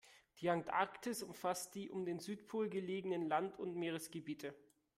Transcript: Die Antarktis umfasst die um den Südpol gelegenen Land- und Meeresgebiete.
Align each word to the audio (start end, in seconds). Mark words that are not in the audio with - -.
Die 0.39 0.49
Antarktis 0.49 1.21
umfasst 1.21 1.75
die 1.75 1.91
um 1.91 2.05
den 2.05 2.17
Südpol 2.17 2.69
gelegenen 2.69 3.27
Land- 3.29 3.59
und 3.59 3.75
Meeresgebiete. 3.75 4.55